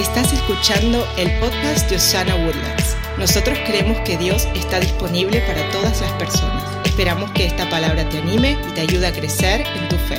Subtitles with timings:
[0.00, 2.96] Estás escuchando el podcast de Osana Woodlands.
[3.18, 6.64] Nosotros creemos que Dios está disponible para todas las personas.
[6.86, 10.18] Esperamos que esta palabra te anime y te ayude a crecer en tu fe.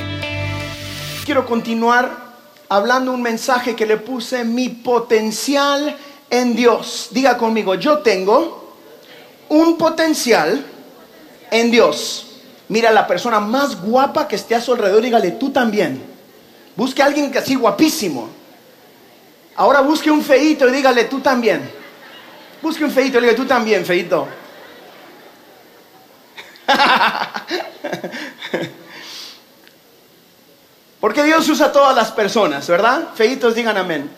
[1.25, 2.15] Quiero continuar
[2.69, 5.97] hablando un mensaje que le puse mi potencial
[6.29, 7.07] en Dios.
[7.09, 8.75] Diga conmigo, yo tengo
[9.49, 10.63] un potencial
[11.49, 12.27] en Dios.
[12.69, 16.03] Mira a la persona más guapa que esté a su alrededor, dígale tú también.
[16.75, 18.40] Busque a alguien que así guapísimo.
[19.55, 21.71] Ahora busque un feito y dígale tú también.
[22.61, 24.27] Busque un feito y dígale tú también, feito.
[30.99, 33.09] Porque Dios usa a todas las personas, ¿verdad?
[33.15, 34.11] Feitos digan amén.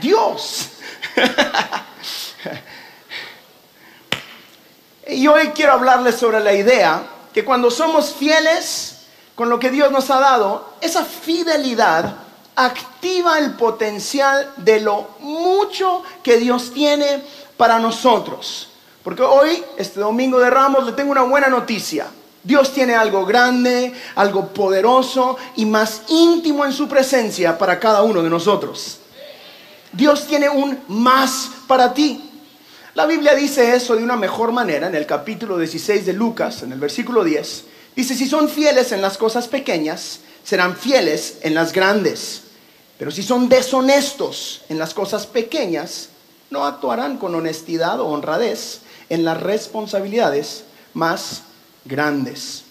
[0.00, 0.70] Dios.
[5.08, 9.90] y hoy quiero hablarles sobre la idea que cuando somos fieles con lo que Dios
[9.90, 12.25] nos ha dado, esa fidelidad
[12.56, 17.22] activa el potencial de lo mucho que Dios tiene
[17.56, 18.70] para nosotros.
[19.04, 22.08] Porque hoy, este domingo de Ramos, le tengo una buena noticia.
[22.42, 28.22] Dios tiene algo grande, algo poderoso y más íntimo en su presencia para cada uno
[28.22, 28.98] de nosotros.
[29.92, 32.30] Dios tiene un más para ti.
[32.94, 36.72] La Biblia dice eso de una mejor manera en el capítulo 16 de Lucas, en
[36.72, 37.64] el versículo 10.
[37.94, 42.42] Dice, si son fieles en las cosas pequeñas, serán fieles en las grandes.
[42.98, 46.08] Pero si son deshonestos en las cosas pequeñas,
[46.50, 51.42] no actuarán con honestidad o honradez en las responsabilidades más
[51.84, 52.64] grandes.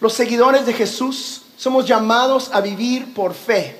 [0.00, 3.76] Los seguidores de Jesús somos llamados a vivir por fe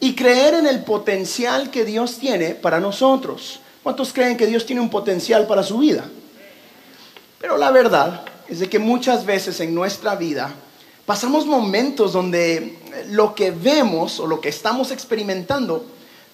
[0.00, 3.60] y creer en el potencial que Dios tiene para nosotros.
[3.82, 6.08] ¿Cuántos creen que Dios tiene un potencial para su vida?
[7.40, 10.52] Pero la verdad es de que muchas veces en nuestra vida
[11.06, 12.77] pasamos momentos donde
[13.08, 15.84] lo que vemos o lo que estamos experimentando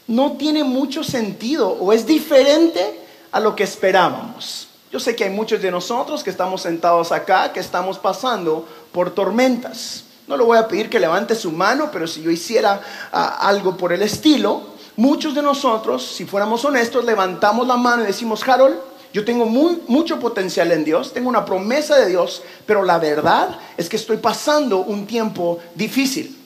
[0.07, 3.01] no tiene mucho sentido o es diferente
[3.33, 4.69] a lo que esperábamos.
[4.93, 9.11] Yo sé que hay muchos de nosotros que estamos sentados acá, que estamos pasando por
[9.11, 10.05] tormentas.
[10.29, 12.81] No le voy a pedir que levante su mano, pero si yo hiciera
[13.13, 14.63] ah, algo por el estilo,
[14.97, 18.77] muchos de nosotros, si fuéramos honestos, levantamos la mano y decimos, Harold,
[19.13, 23.89] yo tengo mucho potencial en Dios, tengo una promesa de Dios, pero la verdad es
[23.89, 26.44] que estoy pasando un tiempo difícil.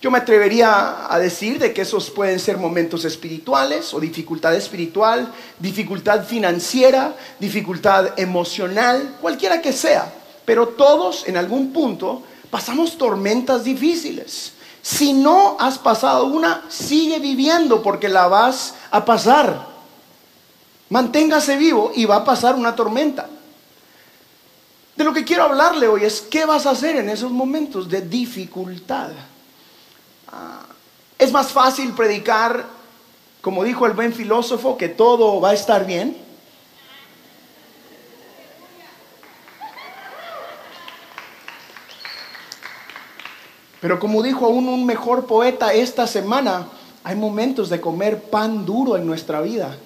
[0.00, 5.30] Yo me atrevería a decir de que esos pueden ser momentos espirituales o dificultad espiritual,
[5.58, 10.10] dificultad financiera, dificultad emocional, cualquiera que sea.
[10.46, 14.54] Pero todos en algún punto pasamos tormentas difíciles.
[14.80, 19.68] Si no has pasado una, sigue viviendo porque la vas a pasar.
[20.88, 23.28] Manténgase vivo y va a pasar una tormenta.
[24.96, 28.00] De lo que quiero hablarle hoy es qué vas a hacer en esos momentos de
[28.00, 29.10] dificultad.
[30.32, 30.64] Ah,
[31.18, 32.64] es más fácil predicar,
[33.40, 36.16] como dijo el buen filósofo, que todo va a estar bien.
[43.80, 46.68] Pero como dijo aún un mejor poeta esta semana,
[47.02, 49.76] hay momentos de comer pan duro en nuestra vida.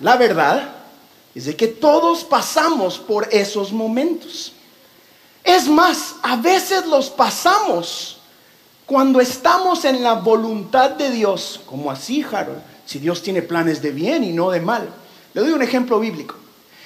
[0.00, 0.74] La verdad
[1.34, 4.52] es de que todos pasamos por esos momentos.
[5.58, 8.18] Es más, a veces los pasamos
[8.86, 13.90] cuando estamos en la voluntad de Dios, como así, Harold, si Dios tiene planes de
[13.90, 14.88] bien y no de mal.
[15.34, 16.36] Le doy un ejemplo bíblico.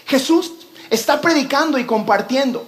[0.06, 0.52] Jesús
[0.88, 2.64] está predicando y compartiendo.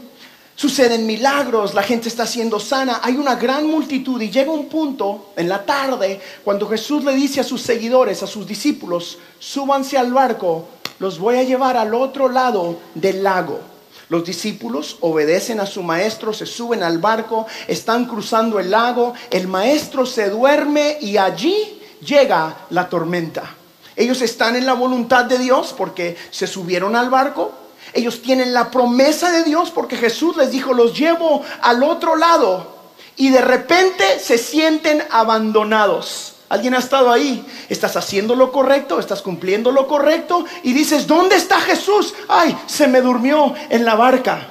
[0.54, 5.32] Suceden milagros, la gente está siendo sana, hay una gran multitud y llega un punto
[5.36, 10.12] en la tarde cuando Jesús le dice a sus seguidores, a sus discípulos, súbanse al
[10.12, 13.73] barco, los voy a llevar al otro lado del lago.
[14.14, 19.48] Los discípulos obedecen a su maestro, se suben al barco, están cruzando el lago, el
[19.48, 23.56] maestro se duerme y allí llega la tormenta.
[23.96, 27.50] Ellos están en la voluntad de Dios porque se subieron al barco,
[27.92, 32.72] ellos tienen la promesa de Dios porque Jesús les dijo, los llevo al otro lado.
[33.16, 36.33] Y de repente se sienten abandonados.
[36.54, 37.44] ¿Alguien ha estado ahí?
[37.68, 42.14] Estás haciendo lo correcto, estás cumpliendo lo correcto y dices, ¿dónde está Jesús?
[42.28, 44.50] Ay, se me durmió en la barca.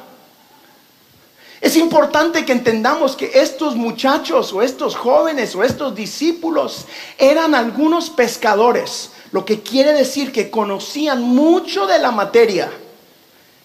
[1.62, 8.10] Es importante que entendamos que estos muchachos o estos jóvenes o estos discípulos eran algunos
[8.10, 12.70] pescadores, lo que quiere decir que conocían mucho de la materia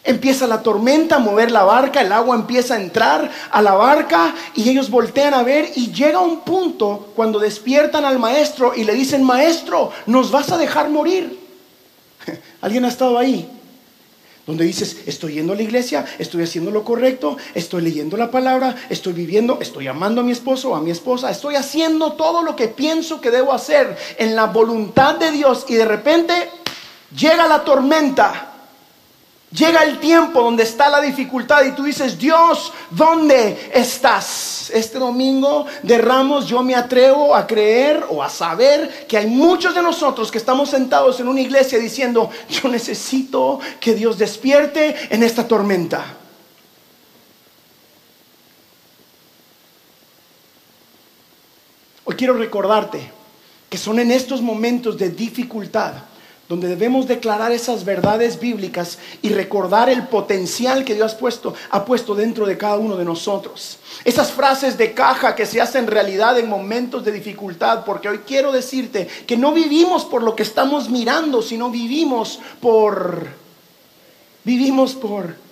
[0.08, 4.34] Empieza la tormenta a mover la barca, el agua empieza a entrar a la barca
[4.54, 8.94] y ellos voltean a ver y llega un punto cuando despiertan al maestro y le
[8.94, 11.38] dicen, maestro, nos vas a dejar morir.
[12.62, 13.50] ¿Alguien ha estado ahí?
[14.46, 18.76] donde dices, estoy yendo a la iglesia, estoy haciendo lo correcto, estoy leyendo la palabra,
[18.88, 22.68] estoy viviendo, estoy amando a mi esposo a mi esposa, estoy haciendo todo lo que
[22.68, 26.32] pienso que debo hacer en la voluntad de Dios y de repente
[27.14, 28.47] llega la tormenta
[29.50, 34.70] Llega el tiempo donde está la dificultad y tú dices, Dios, ¿dónde estás?
[34.74, 39.74] Este domingo de Ramos yo me atrevo a creer o a saber que hay muchos
[39.74, 45.22] de nosotros que estamos sentados en una iglesia diciendo, yo necesito que Dios despierte en
[45.22, 46.04] esta tormenta.
[52.04, 53.10] Hoy quiero recordarte
[53.70, 55.94] que son en estos momentos de dificultad
[56.48, 61.84] donde debemos declarar esas verdades bíblicas y recordar el potencial que Dios ha puesto, ha
[61.84, 63.78] puesto dentro de cada uno de nosotros.
[64.04, 68.50] Esas frases de caja que se hacen realidad en momentos de dificultad, porque hoy quiero
[68.50, 73.26] decirte que no vivimos por lo que estamos mirando, sino vivimos por,
[74.44, 75.47] vivimos por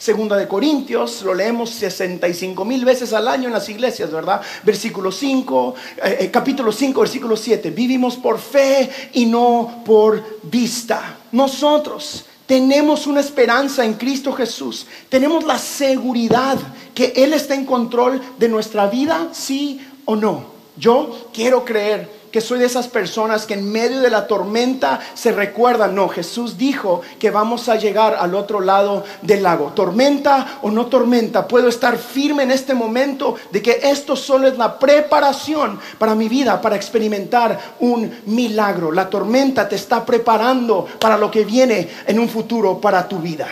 [0.00, 4.40] Segunda de Corintios, lo leemos 65 mil veces al año en las iglesias, ¿verdad?
[4.62, 7.70] Versículo 5, eh, eh, capítulo 5, versículo 7.
[7.70, 11.18] Vivimos por fe y no por vista.
[11.32, 14.86] Nosotros tenemos una esperanza en Cristo Jesús.
[15.10, 16.56] Tenemos la seguridad
[16.94, 20.46] que Él está en control de nuestra vida, sí o no.
[20.78, 25.32] Yo quiero creer que soy de esas personas que en medio de la tormenta se
[25.32, 29.72] recuerdan, no, Jesús dijo que vamos a llegar al otro lado del lago.
[29.74, 34.56] Tormenta o no tormenta, puedo estar firme en este momento de que esto solo es
[34.56, 38.92] la preparación para mi vida, para experimentar un milagro.
[38.92, 43.48] La tormenta te está preparando para lo que viene en un futuro para tu vida.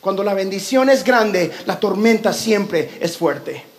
[0.00, 3.75] Cuando la bendición es grande, la tormenta siempre es fuerte.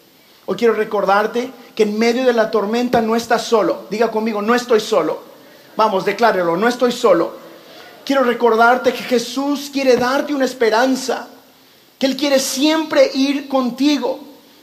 [0.50, 3.86] Hoy quiero recordarte que en medio de la tormenta no estás solo.
[3.90, 5.22] Diga conmigo, no estoy solo.
[5.76, 7.34] Vamos, declárelo, no estoy solo.
[8.06, 11.28] Quiero recordarte que Jesús quiere darte una esperanza,
[12.00, 14.22] que Él quiere siempre ir contigo,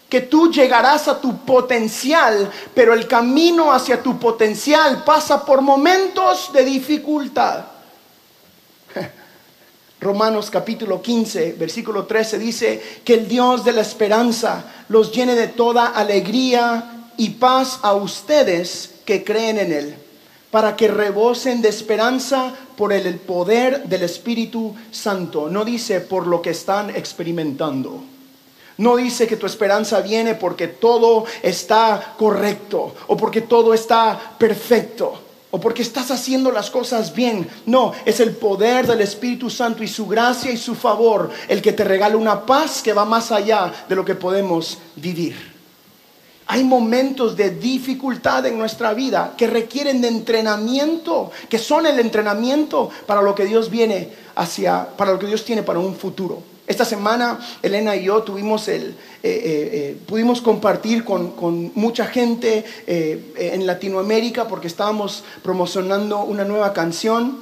[0.08, 6.50] que tú llegarás a tu potencial, pero el camino hacia tu potencial pasa por momentos
[6.50, 7.66] de dificultad.
[10.04, 15.48] Romanos capítulo 15, versículo 13 dice que el Dios de la esperanza los llene de
[15.48, 19.94] toda alegría y paz a ustedes que creen en Él,
[20.50, 25.48] para que rebosen de esperanza por el poder del Espíritu Santo.
[25.48, 28.04] No dice por lo que están experimentando.
[28.76, 35.23] No dice que tu esperanza viene porque todo está correcto o porque todo está perfecto
[35.54, 37.48] o porque estás haciendo las cosas bien.
[37.66, 41.72] No, es el poder del Espíritu Santo y su gracia y su favor el que
[41.72, 45.54] te regala una paz que va más allá de lo que podemos vivir.
[46.48, 52.90] Hay momentos de dificultad en nuestra vida que requieren de entrenamiento, que son el entrenamiento
[53.06, 56.53] para lo que Dios viene hacia, para lo que Dios tiene para un futuro.
[56.66, 62.64] Esta semana Elena y yo tuvimos el, eh, eh, eh, pudimos compartir con, mucha gente
[62.87, 67.40] en Latinoamérica porque estábamos promocionando una nueva canción.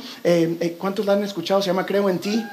[0.79, 1.63] ¿Cuántos la han escuchado?
[1.63, 2.45] Se llama Creo en ti.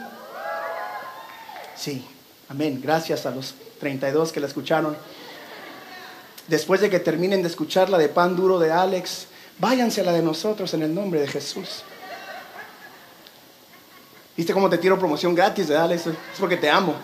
[1.76, 2.06] Sí,
[2.50, 2.80] amén.
[2.84, 4.96] Gracias a los 32 que la escucharon.
[6.48, 9.28] Después de que terminen de escuchar la de Pan Duro de Alex,
[9.58, 11.84] váyanse a la de nosotros en el nombre de Jesús.
[14.40, 16.08] ¿Viste cómo te tiro promoción gratis, de Es
[16.40, 16.96] porque te amo.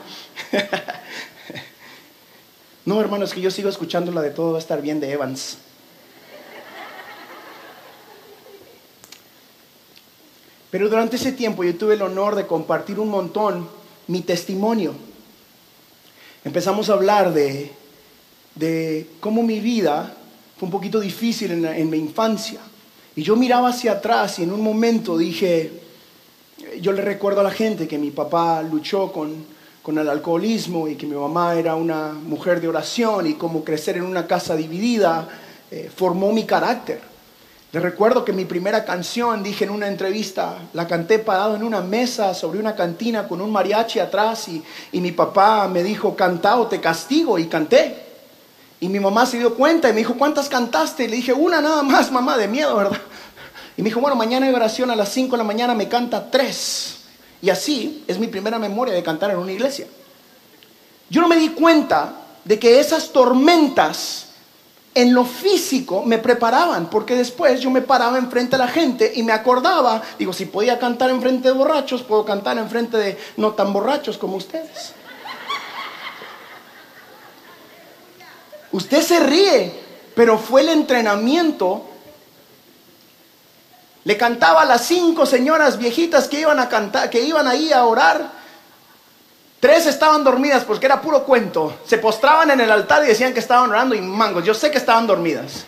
[2.86, 5.12] no, hermano, es que yo sigo escuchando la de Todo va a estar bien de
[5.12, 5.58] Evans.
[10.72, 13.68] Pero durante ese tiempo yo tuve el honor de compartir un montón
[14.08, 14.94] mi testimonio.
[16.46, 17.70] Empezamos a hablar de,
[18.56, 20.16] de cómo mi vida
[20.58, 22.62] fue un poquito difícil en mi infancia.
[23.14, 25.85] Y yo miraba hacia atrás y en un momento dije,
[26.80, 29.56] yo le recuerdo a la gente que mi papá luchó con,
[29.88, 34.04] el alcoholismo y que mi mamá era una mujer de oración y cómo crecer en
[34.04, 35.28] una casa dividida
[35.70, 37.02] eh, formó mi carácter.
[37.72, 41.82] Le recuerdo que mi primera canción, dije en una entrevista, la canté parado en una
[41.82, 46.58] mesa sobre una cantina con un mariachi atrás y, y mi papá me dijo, canta
[46.58, 48.06] o te castigo y canté.
[48.80, 51.04] Y mi mamá se dio cuenta y me dijo, ¿cuántas cantaste?
[51.04, 53.02] Y le dije, una nada más, mamá, de miedo, ¿verdad?
[53.78, 56.32] Y me dijo, bueno, mañana hay oración a las 5 de la mañana, me canta
[56.32, 56.98] tres.
[57.42, 59.88] Y así es mi primera memoria de cantar en una iglesia.
[61.10, 62.14] Yo no me di cuenta
[62.44, 64.28] de que esas tormentas
[64.94, 69.24] en lo físico me preparaban, porque después yo me paraba enfrente a la gente y
[69.24, 73.74] me acordaba, digo, si podía cantar enfrente de borrachos, puedo cantar enfrente de no tan
[73.74, 74.94] borrachos como ustedes.
[78.72, 79.74] Usted se ríe,
[80.16, 81.86] pero fue el entrenamiento
[84.06, 87.86] Le cantaba a las cinco señoras viejitas que iban a cantar, que iban ahí a
[87.86, 88.30] orar.
[89.60, 91.80] Tres estaban dormidas porque era puro cuento.
[91.86, 94.46] Se postraban en el altar y decían que estaban orando y mangos.
[94.46, 95.66] Yo sé que estaban dormidas.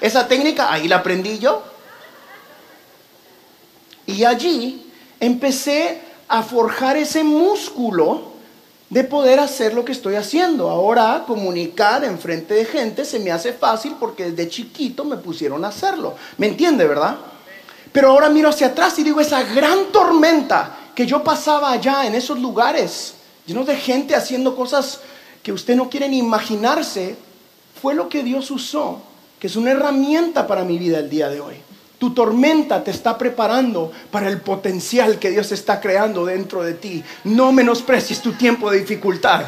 [0.00, 1.62] Esa técnica ahí la aprendí yo.
[4.06, 8.27] Y allí empecé a forjar ese músculo
[8.90, 10.70] de poder hacer lo que estoy haciendo.
[10.70, 15.64] Ahora comunicar en frente de gente se me hace fácil porque desde chiquito me pusieron
[15.64, 16.14] a hacerlo.
[16.38, 17.16] ¿Me entiende, verdad?
[17.92, 22.14] Pero ahora miro hacia atrás y digo, esa gran tormenta que yo pasaba allá en
[22.14, 23.14] esos lugares,
[23.46, 25.00] llenos de gente haciendo cosas
[25.42, 27.16] que usted no quiere ni imaginarse,
[27.80, 29.00] fue lo que Dios usó,
[29.38, 31.54] que es una herramienta para mi vida el día de hoy.
[31.98, 37.02] Tu tormenta te está preparando para el potencial que Dios está creando dentro de ti.
[37.24, 39.46] No menosprecies tu tiempo de dificultad.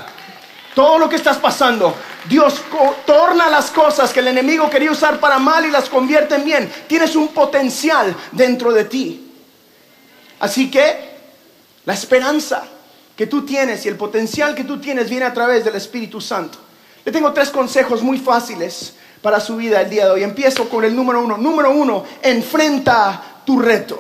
[0.75, 1.95] Todo lo que estás pasando,
[2.29, 2.61] Dios
[3.07, 6.73] torna las cosas que el enemigo quería usar para mal y las convierte en bien.
[6.87, 9.33] Tienes un potencial dentro de ti.
[10.41, 11.11] Así que
[11.85, 12.65] la esperanza
[13.17, 16.59] que tú tienes y el potencial que tú tienes viene a través del Espíritu Santo.
[17.05, 20.23] Le tengo tres consejos muy fáciles para su vida el día de hoy.
[20.23, 21.37] Empiezo con el número uno.
[21.37, 23.99] Número uno, enfrenta tu reto.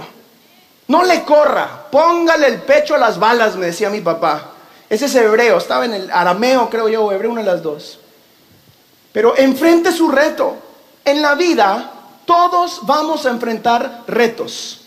[0.89, 4.50] No le corra, póngale el pecho a las balas, me decía mi papá.
[4.89, 8.00] Ese es hebreo, estaba en el arameo, creo yo, hebreo, una de las dos.
[9.12, 10.57] Pero enfrente su reto.
[11.05, 11.93] En la vida,
[12.25, 14.83] todos vamos a enfrentar retos.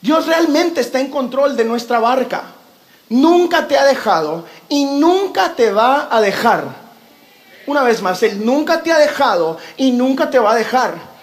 [0.00, 2.42] Dios realmente está en control de nuestra barca.
[3.08, 6.83] Nunca te ha dejado y nunca te va a dejar.
[7.66, 11.14] Una vez más, Él nunca te ha dejado y nunca te va a dejar.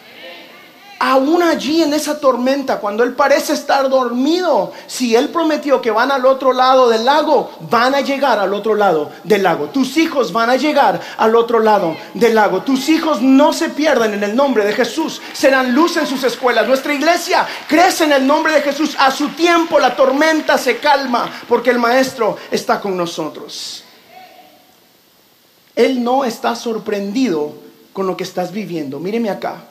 [1.03, 6.11] Aún allí en esa tormenta, cuando Él parece estar dormido, si Él prometió que van
[6.11, 9.65] al otro lado del lago, van a llegar al otro lado del lago.
[9.69, 12.61] Tus hijos van a llegar al otro lado del lago.
[12.61, 15.19] Tus hijos no se pierden en el nombre de Jesús.
[15.33, 16.67] Serán luz en sus escuelas.
[16.67, 18.95] Nuestra iglesia crece en el nombre de Jesús.
[18.99, 23.85] A su tiempo la tormenta se calma porque el Maestro está con nosotros.
[25.81, 27.53] Él no está sorprendido
[27.91, 28.99] con lo que estás viviendo.
[28.99, 29.63] Míreme acá.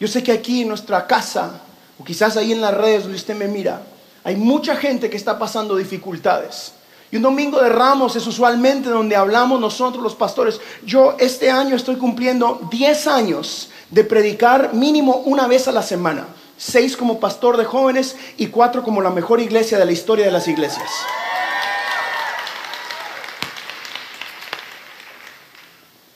[0.00, 1.60] Yo sé que aquí en nuestra casa,
[1.96, 3.82] o quizás ahí en las redes donde usted me mira,
[4.24, 6.72] hay mucha gente que está pasando dificultades.
[7.12, 10.60] Y un domingo de ramos es usualmente donde hablamos nosotros los pastores.
[10.84, 16.26] Yo este año estoy cumpliendo 10 años de predicar mínimo una vez a la semana.
[16.56, 20.32] Seis como pastor de jóvenes y cuatro como la mejor iglesia de la historia de
[20.32, 20.90] las iglesias.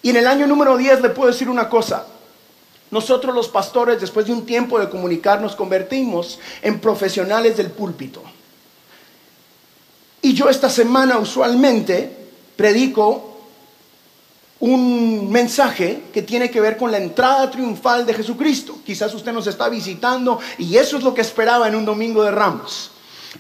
[0.03, 2.07] Y en el año número 10 le puedo decir una cosa.
[2.91, 8.23] Nosotros los pastores, después de un tiempo de comunicar, nos convertimos en profesionales del púlpito.
[10.23, 12.17] Y yo esta semana usualmente
[12.57, 13.29] predico
[14.61, 18.79] un mensaje que tiene que ver con la entrada triunfal de Jesucristo.
[18.85, 22.33] Quizás usted nos está visitando y eso es lo que esperaba en un domingo de
[22.33, 22.91] ramos.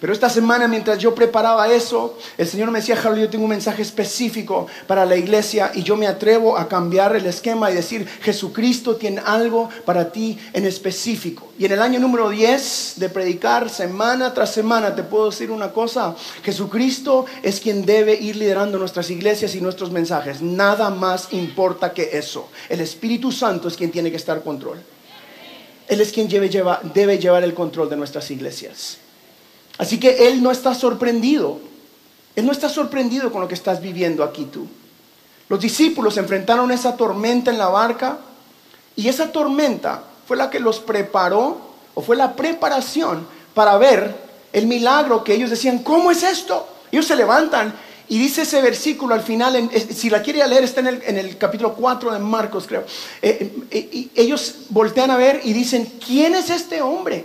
[0.00, 3.50] Pero esta semana mientras yo preparaba eso, el Señor me decía, Harold, yo tengo un
[3.50, 8.06] mensaje específico para la iglesia y yo me atrevo a cambiar el esquema y decir,
[8.20, 11.52] Jesucristo tiene algo para ti en específico.
[11.58, 15.72] Y en el año número 10 de predicar semana tras semana, te puedo decir una
[15.72, 16.14] cosa,
[16.44, 20.42] Jesucristo es quien debe ir liderando nuestras iglesias y nuestros mensajes.
[20.42, 22.50] Nada más importa que eso.
[22.68, 24.80] El Espíritu Santo es quien tiene que estar control.
[25.88, 28.98] Él es quien debe llevar el control de nuestras iglesias.
[29.78, 31.60] Así que Él no está sorprendido.
[32.36, 34.66] Él no está sorprendido con lo que estás viviendo aquí tú.
[35.48, 38.18] Los discípulos enfrentaron esa tormenta en la barca
[38.96, 41.58] y esa tormenta fue la que los preparó
[41.94, 44.14] o fue la preparación para ver
[44.52, 46.68] el milagro que ellos decían, ¿cómo es esto?
[46.92, 47.74] Ellos se levantan
[48.08, 52.12] y dice ese versículo al final, si la quiere leer, está en el, capítulo 4
[52.12, 52.84] de Marcos, creo.
[53.20, 57.24] Eh, eh, ellos voltean a ver y dicen, ¿quién es este hombre?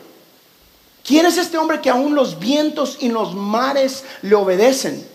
[1.03, 5.05] ¿Quién es este hombre que aún los vientos y los mares le obedecen?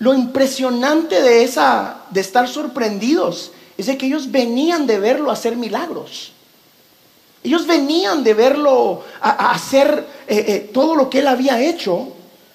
[0.00, 5.56] Lo impresionante de esa de estar sorprendidos es de que ellos venían de verlo hacer
[5.56, 6.32] milagros.
[7.44, 12.08] Ellos venían de verlo a, hacer eh, eh, todo lo que él había hecho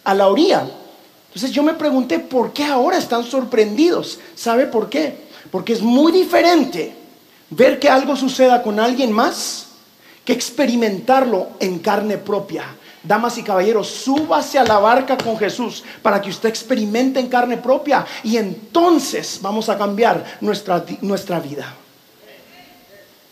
[0.04, 0.68] a la orilla.
[1.28, 4.20] Entonces yo me pregunté, ¿por qué ahora están sorprendidos?
[4.36, 5.30] ¿Sabe por qué?
[5.52, 6.94] Porque es muy diferente
[7.52, 9.69] ver que algo suceda con alguien más
[10.32, 12.66] experimentarlo en carne propia.
[13.02, 17.58] Damas y caballeros, súbase a la barca con Jesús para que usted experimente en carne
[17.58, 21.74] propia y entonces vamos a cambiar nuestra, nuestra vida.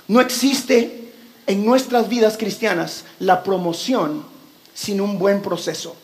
[0.07, 1.11] No existe
[1.45, 4.23] en nuestras vidas cristianas la promoción
[4.73, 5.95] sin un buen proceso.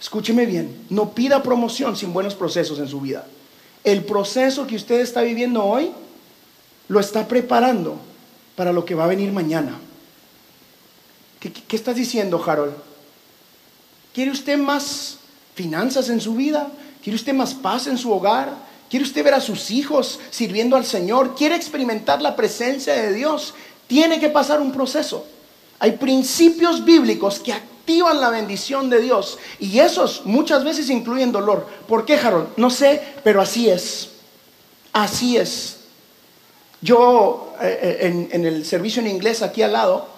[0.00, 3.26] Escúcheme bien, no pida promoción sin buenos procesos en su vida.
[3.84, 5.92] El proceso que usted está viviendo hoy
[6.88, 7.96] lo está preparando
[8.56, 9.78] para lo que va a venir mañana.
[11.40, 12.74] ¿Qué, qué estás diciendo, Harold?
[14.14, 15.16] ¿Quiere usted más
[15.54, 16.70] finanzas en su vida?
[17.02, 18.52] ¿Quiere usted más paz en su hogar?
[18.90, 21.36] ¿Quiere usted ver a sus hijos sirviendo al Señor?
[21.36, 23.54] ¿Quiere experimentar la presencia de Dios?
[23.86, 25.24] Tiene que pasar un proceso.
[25.78, 31.66] Hay principios bíblicos que activan la bendición de Dios y esos muchas veces incluyen dolor.
[31.86, 32.48] ¿Por qué, Harold?
[32.56, 34.10] No sé, pero así es.
[34.92, 35.76] Así es.
[36.82, 40.08] Yo eh, eh, en, en el servicio en inglés aquí al lado,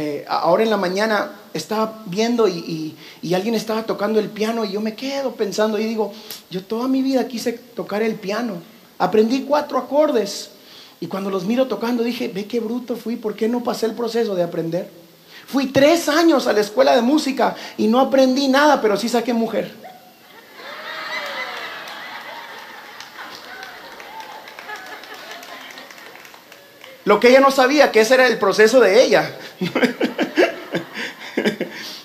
[0.00, 4.72] eh, ahora en la mañana estaba viendo y, y, alguien estaba tocando el piano y
[4.72, 6.12] yo me quedo pensando y digo,
[6.50, 8.54] yo toda mi vida quise tocar el piano.
[8.98, 10.50] Aprendí cuatro acordes
[11.00, 13.94] y cuando los miro tocando dije, ve qué bruto fui, ¿por qué no pasé el
[13.94, 14.88] proceso de aprender?
[15.46, 19.34] Fui tres años a la escuela de música y no aprendí nada, pero sí saqué
[19.34, 19.74] mujer.
[27.04, 29.36] Lo que ella no sabía, que ese era el proceso de ella.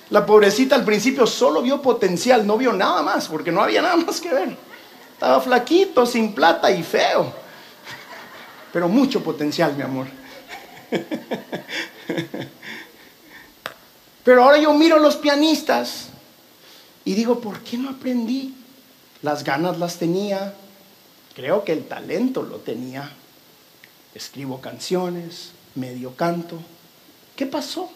[0.09, 3.97] La pobrecita al principio solo vio potencial, no vio nada más, porque no había nada
[3.97, 4.55] más que ver.
[5.13, 7.33] Estaba flaquito, sin plata y feo.
[8.71, 10.07] Pero mucho potencial, mi amor.
[14.23, 16.07] Pero ahora yo miro a los pianistas
[17.03, 18.55] y digo, ¿por qué no aprendí?
[19.21, 20.53] Las ganas las tenía,
[21.35, 23.11] creo que el talento lo tenía.
[24.15, 26.57] Escribo canciones, medio canto.
[27.35, 27.89] ¿Qué pasó?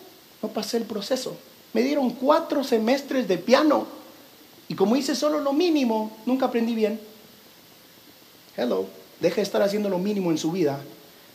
[0.43, 1.37] No pasé el proceso.
[1.71, 3.87] Me dieron cuatro semestres de piano
[4.67, 6.99] y como hice solo lo mínimo, nunca aprendí bien.
[8.57, 8.85] Hello,
[9.21, 10.81] deje de estar haciendo lo mínimo en su vida,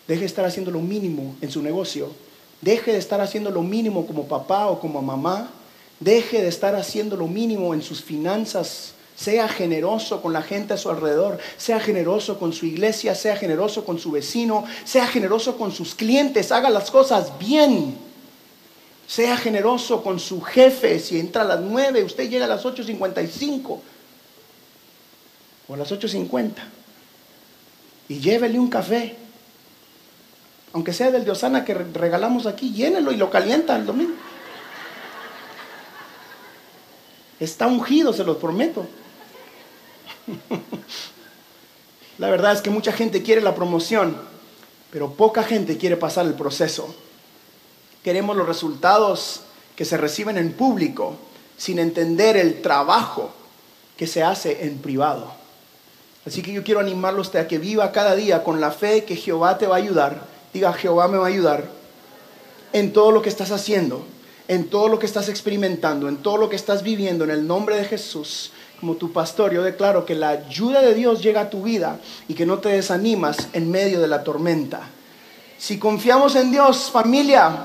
[0.06, 2.10] deje de estar haciendo lo mínimo en su negocio,
[2.60, 5.50] deje de estar haciendo lo mínimo como papá o como mamá,
[5.98, 10.76] deje de estar haciendo lo mínimo en sus finanzas sea generoso con la gente a
[10.76, 15.72] su alrededor, sea generoso con su iglesia, sea generoso con su vecino, sea generoso con
[15.72, 17.96] sus clientes, haga las cosas bien.
[19.06, 23.78] Sea generoso con su jefe, si entra a las 9, usted llega a las 8.55
[25.68, 26.52] o a las 8.50
[28.08, 29.16] y llévele un café.
[30.72, 34.14] Aunque sea del de Osana que regalamos aquí, llénelo y lo calienta el domingo.
[37.38, 38.86] Está ungido, se lo prometo.
[42.18, 44.16] La verdad es que mucha gente quiere la promoción,
[44.90, 46.94] pero poca gente quiere pasar el proceso.
[48.04, 49.42] Queremos los resultados
[49.74, 51.16] que se reciben en público
[51.56, 53.32] sin entender el trabajo
[53.96, 55.32] que se hace en privado.
[56.26, 59.58] Así que yo quiero animarlo a que viva cada día con la fe que Jehová
[59.58, 60.26] te va a ayudar.
[60.52, 61.68] Diga, Jehová me va a ayudar
[62.72, 64.04] en todo lo que estás haciendo,
[64.48, 67.76] en todo lo que estás experimentando, en todo lo que estás viviendo, en el nombre
[67.76, 68.52] de Jesús
[68.84, 72.34] como tu pastor, yo declaro que la ayuda de Dios llega a tu vida y
[72.34, 74.82] que no te desanimas en medio de la tormenta.
[75.56, 77.64] Si confiamos en Dios, familia,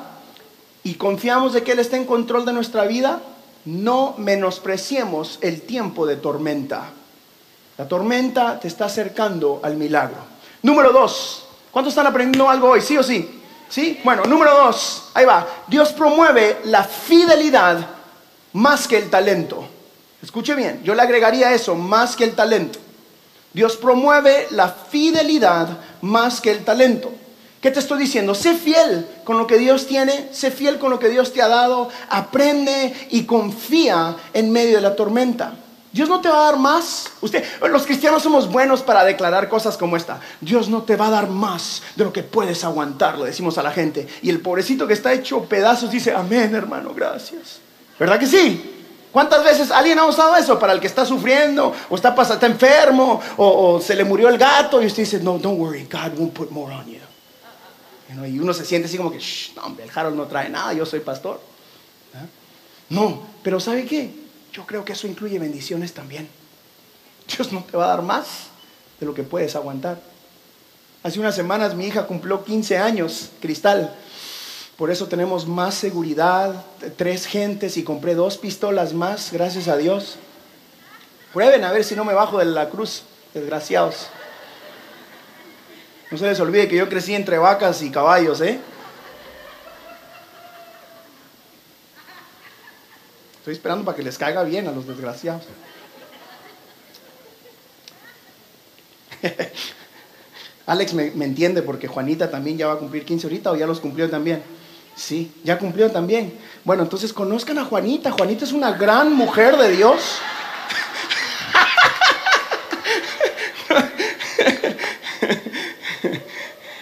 [0.81, 3.19] y confiamos de que Él está en control de nuestra vida,
[3.65, 6.89] no menospreciemos el tiempo de tormenta.
[7.77, 10.19] La tormenta te está acercando al milagro.
[10.63, 12.79] Número dos, ¿cuántos están aprendiendo algo hoy?
[12.79, 13.41] ¿Sí o sí?
[13.67, 13.99] ¿Sí?
[14.05, 15.45] Bueno, número dos, ahí va.
[15.67, 17.85] Dios promueve la fidelidad
[18.53, 19.78] más que el talento.
[20.21, 22.79] Escuche bien, yo le agregaría eso más que el talento.
[23.53, 27.11] Dios promueve la fidelidad más que el talento.
[27.61, 28.35] ¿Qué te estoy diciendo?
[28.35, 31.47] Sé fiel con lo que Dios tiene, sé fiel con lo que Dios te ha
[31.47, 35.53] dado, aprende y confía en medio de la tormenta.
[35.91, 37.07] Dios no te va a dar más.
[37.19, 40.21] Usted, los cristianos somos buenos para declarar cosas como esta.
[40.39, 43.63] Dios no te va a dar más de lo que puedes aguantar, lo decimos a
[43.63, 44.07] la gente.
[44.21, 47.59] Y el pobrecito que está hecho pedazos dice, amén hermano, gracias.
[47.97, 48.78] ¿Verdad que sí?
[49.11, 53.19] ¿Cuántas veces alguien ha usado eso para el que está sufriendo o está, está enfermo
[53.37, 56.51] o, se le murió el gato y usted dice, no, don't worry, God won't put
[56.51, 56.99] more on you.
[58.25, 60.73] y uno se siente así como que, Shh, no, hombre, el Harold no trae nada,
[60.73, 61.41] yo soy pastor.
[62.13, 62.25] ¿Ah?
[62.89, 64.13] No, pero ¿sabe qué?
[64.53, 66.29] Yo creo que eso incluye bendiciones también.
[67.35, 68.47] Dios no te va a dar más
[68.99, 69.99] de lo que puedes aguantar.
[71.01, 73.95] Hace unas semanas mi hija cumplió 15 años, Cristal.
[74.79, 76.63] Por eso tenemos más seguridad,
[76.95, 80.15] tres gentes y compré dos pistolas más, gracias a Dios.
[81.33, 84.07] Prueben a ver si no me bajo de la cruz, desgraciados.
[86.09, 88.57] No se les olvide que yo crecí entre vacas y caballos, ¿eh?
[93.39, 95.43] Estoy esperando para que les caiga bien a los desgraciados.
[100.67, 103.67] Alex me, me, entiende porque Juanita también ya va a cumplir 15 ahorita o ya
[103.67, 104.41] los cumplió también.
[104.99, 106.37] Sí, ya cumplió también.
[106.65, 108.11] Bueno, entonces conozcan a Juanita.
[108.11, 110.19] Juanita es una gran mujer de Dios.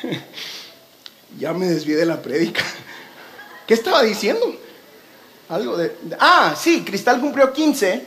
[1.37, 2.63] ya me desvié de la prédica.
[3.67, 4.51] ¿Qué estaba diciendo?
[5.49, 8.03] Algo de, Ah, sí, Cristal cumplió 15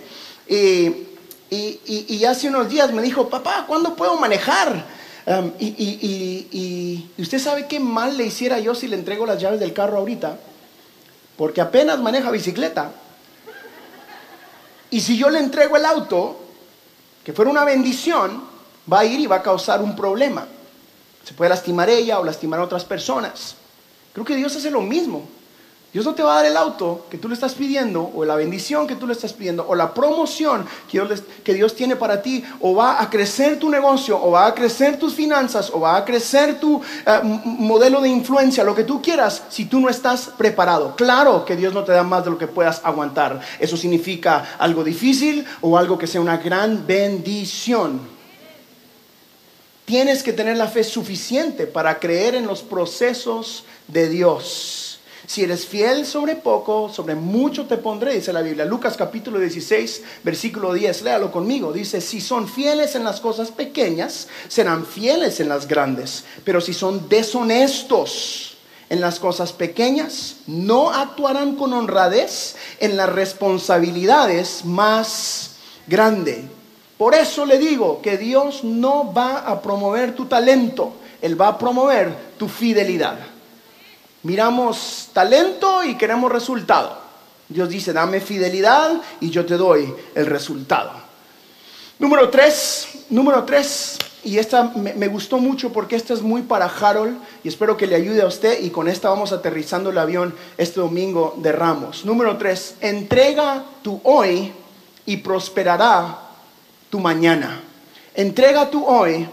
[0.48, 1.06] y,
[1.50, 4.84] y, hace unos días me dijo, papá, ¿cuándo puedo manejar?
[5.26, 9.72] Um, y, usted sabe qué mal le hiciera yo si le entrego las llaves del
[9.72, 10.38] carro ahorita,
[11.36, 12.92] porque apenas maneja bicicleta.
[14.90, 16.40] Y si yo le entrego el auto,
[17.24, 18.42] que fuera una bendición,
[18.90, 20.46] va a ir y va a causar un problema.
[21.24, 23.54] Se puede lastimar ella o lastimar a otras personas.
[24.12, 25.28] Creo que Dios hace lo mismo.
[25.92, 28.36] Dios no te va a dar el auto que tú le estás pidiendo, o la
[28.36, 32.76] bendición que tú le estás pidiendo, o la promoción que Dios, tiene para ti, o
[32.76, 36.60] va a crecer tu negocio, o va a crecer tus finanzas, o va a crecer
[36.60, 40.94] tu eh, modelo de influencia, lo que tú quieras, si tú no estás preparado.
[40.94, 43.40] Claro que Dios no te da más de lo que puedas aguantar.
[43.58, 48.00] Eso significa algo difícil o algo que sea una gran bendición.
[49.86, 54.79] Tienes que tener la fe suficiente para creer en los procesos de Dios.
[55.26, 58.64] Si eres fiel sobre poco, sobre mucho te pondré, dice la Biblia.
[58.64, 61.72] Lucas capítulo 16, versículo 10, léalo conmigo.
[61.72, 66.24] Dice, si son fieles en las cosas pequeñas, serán fieles en las grandes.
[66.44, 68.56] Pero si son deshonestos
[68.88, 75.52] en las cosas pequeñas, no actuarán con honradez en las responsabilidades más
[75.86, 76.44] grandes.
[76.98, 81.58] Por eso le digo que Dios no va a promover tu talento, Él va a
[81.58, 83.16] promover tu fidelidad.
[84.22, 86.98] Miramos talento y queremos resultado.
[87.48, 90.92] Dios dice, dame fidelidad y yo te doy el resultado.
[91.98, 97.18] Número tres, número tres, y esta me, gustó mucho porque esta es muy para Harold
[97.42, 100.80] y espero que le ayude a usted y con esta vamos aterrizando el avión este
[100.80, 102.04] domingo de Ramos.
[102.04, 104.52] Número tres, entrega tu hoy
[105.06, 106.18] y prosperará
[106.90, 107.62] tu mañana.
[108.14, 109.26] Entrega tu hoy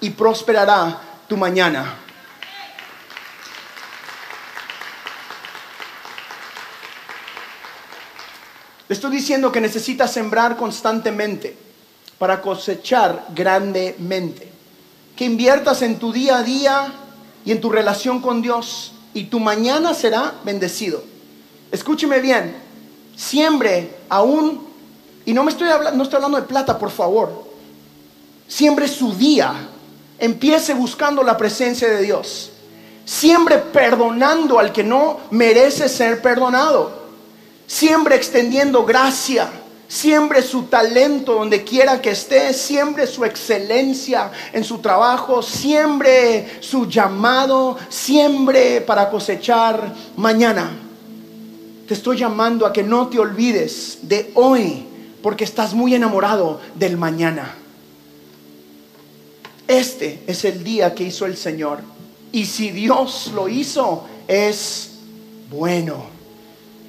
[0.00, 1.98] y prosperará tu mañana.
[8.92, 11.56] Estoy diciendo que necesitas sembrar constantemente
[12.18, 14.50] para cosechar grandemente.
[15.16, 16.92] Que inviertas en tu día a día
[17.44, 21.02] y en tu relación con Dios y tu mañana será bendecido.
[21.70, 22.56] Escúcheme bien,
[23.16, 24.66] siembre aún,
[25.24, 27.44] y no me estoy hablando, no estoy hablando de plata, por favor.
[28.48, 29.54] Siembre su día,
[30.18, 32.50] empiece buscando la presencia de Dios.
[33.04, 37.01] Siembre perdonando al que no merece ser perdonado
[37.66, 39.50] siempre extendiendo gracia,
[39.88, 46.88] siempre su talento donde quiera que esté, siempre su excelencia en su trabajo, siempre su
[46.88, 50.70] llamado, siempre para cosechar mañana.
[51.86, 54.86] Te estoy llamando a que no te olvides de hoy,
[55.22, 57.54] porque estás muy enamorado del mañana.
[59.68, 61.80] Este es el día que hizo el Señor.
[62.32, 64.92] Y si Dios lo hizo, es
[65.50, 66.11] bueno.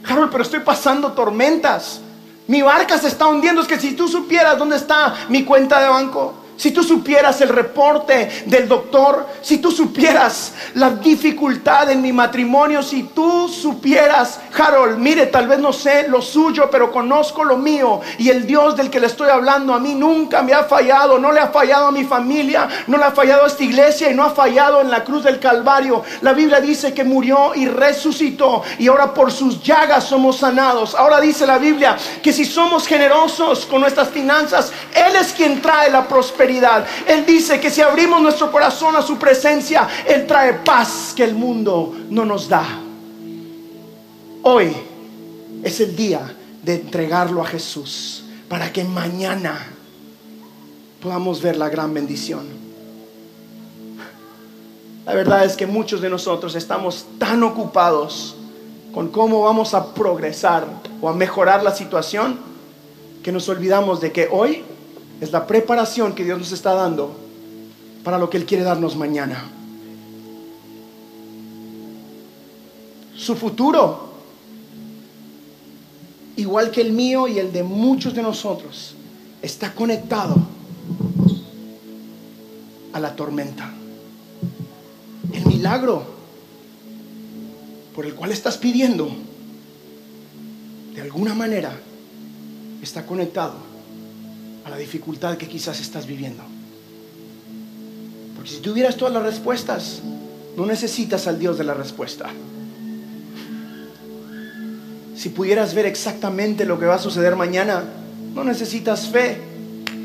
[0.05, 2.01] Harold, pero estoy pasando tormentas.
[2.47, 3.61] Mi barca se está hundiendo.
[3.61, 7.49] Es que si tú supieras dónde está mi cuenta de banco, si tú supieras el
[7.49, 14.97] reporte del doctor, si tú supieras la dificultad en mi matrimonio, si tú supieras, Harold,
[14.97, 18.89] mire, tal vez no sé lo suyo, pero conozco lo mío y el Dios del
[18.89, 21.91] que le estoy hablando a mí nunca me ha fallado, no le ha fallado a
[21.91, 25.03] mi familia, no le ha fallado a esta iglesia y no ha fallado en la
[25.03, 26.03] cruz del Calvario.
[26.21, 30.93] La Biblia dice que murió y resucitó y ahora por sus llagas somos sanados.
[30.93, 35.89] Ahora dice la Biblia que si somos generosos con nuestras finanzas, Él es quien trae
[35.89, 36.52] la prosperidad
[37.07, 41.33] él dice que si abrimos nuestro corazón a su presencia, Él trae paz que el
[41.33, 42.65] mundo no nos da.
[44.43, 44.75] Hoy
[45.63, 49.67] es el día de entregarlo a Jesús para que mañana
[51.01, 52.45] podamos ver la gran bendición.
[55.05, 58.35] La verdad es que muchos de nosotros estamos tan ocupados
[58.93, 60.65] con cómo vamos a progresar
[61.01, 62.39] o a mejorar la situación
[63.21, 64.63] que nos olvidamos de que hoy
[65.21, 67.15] es la preparación que Dios nos está dando
[68.03, 69.49] para lo que Él quiere darnos mañana.
[73.15, 74.11] Su futuro,
[76.35, 78.95] igual que el mío y el de muchos de nosotros,
[79.41, 80.35] está conectado
[82.91, 83.71] a la tormenta.
[85.31, 86.03] El milagro
[87.95, 89.09] por el cual estás pidiendo,
[90.95, 91.71] de alguna manera,
[92.81, 93.72] está conectado
[94.65, 96.43] a la dificultad que quizás estás viviendo.
[98.35, 100.01] Porque si tuvieras todas las respuestas,
[100.57, 102.29] no necesitas al Dios de la respuesta.
[105.15, 107.83] Si pudieras ver exactamente lo que va a suceder mañana,
[108.33, 109.37] no necesitas fe,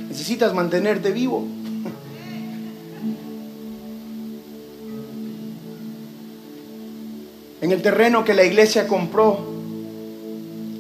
[0.09, 1.47] necesitas mantenerte vivo.
[7.61, 9.48] En el terreno que la iglesia compró,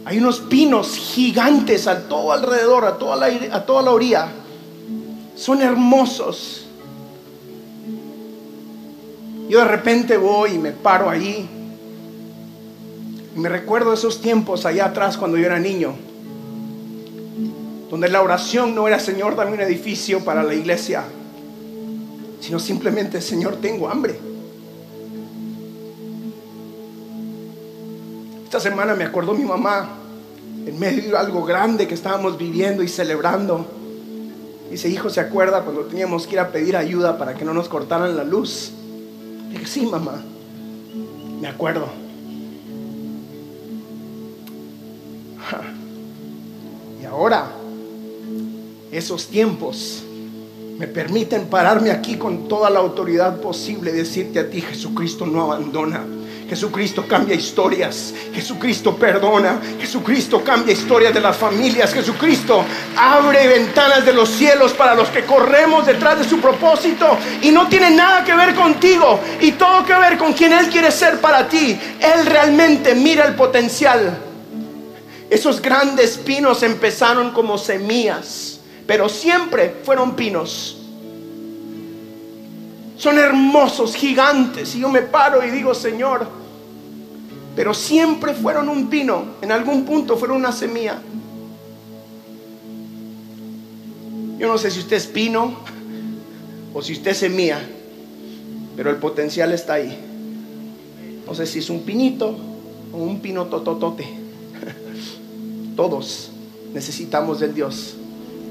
[0.09, 4.29] Hay unos pinos gigantes a todo alrededor, a toda la, a toda la orilla.
[5.37, 6.65] Son hermosos.
[9.51, 11.47] Yo de repente voy y me paro ahí.
[13.37, 15.95] Y me recuerdo esos tiempos allá atrás cuando yo era niño.
[17.91, 21.05] Donde la oración no era, Señor, dame un edificio para la iglesia.
[22.41, 24.19] Sino simplemente, Señor, tengo hambre.
[28.45, 29.98] Esta semana me acordó mi mamá
[30.69, 33.67] en medio de algo grande que estábamos viviendo y celebrando.
[34.71, 37.69] Dice, hijo, ¿se acuerda cuando teníamos que ir a pedir ayuda para que no nos
[37.69, 38.73] cortaran la luz?
[39.51, 40.23] Dije, sí, mamá,
[41.41, 41.87] me acuerdo.
[47.01, 47.51] Y ahora,
[48.93, 50.03] esos tiempos
[50.79, 55.43] me permiten pararme aquí con toda la autoridad posible y decirte a ti, Jesucristo no
[55.43, 56.05] abandona.
[56.49, 62.65] Jesucristo cambia historias, Jesucristo perdona, Jesucristo cambia historias de las familias, Jesucristo
[62.97, 67.69] abre ventanas de los cielos para los que corremos detrás de su propósito y no
[67.69, 71.47] tiene nada que ver contigo y todo que ver con quien Él quiere ser para
[71.47, 71.79] ti.
[72.01, 74.17] Él realmente mira el potencial.
[75.29, 80.79] Esos grandes pinos empezaron como semillas, pero siempre fueron pinos
[82.99, 84.75] son hermosos, gigantes.
[84.75, 86.27] Y yo me paro y digo, Señor,
[87.59, 91.03] pero siempre fueron un pino, en algún punto fueron una semilla.
[94.39, 95.57] Yo no sé si usted es pino
[96.73, 97.61] o si usted es semilla,
[98.77, 99.99] pero el potencial está ahí.
[101.27, 102.39] No sé si es un pinito
[102.93, 104.07] o un pino tototote.
[105.75, 106.31] Todos
[106.73, 107.97] necesitamos del Dios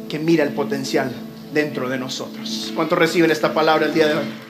[0.09, 1.13] que mira el potencial
[1.53, 2.73] dentro de nosotros.
[2.75, 4.46] ¿Cuántos reciben esta palabra el día de hoy?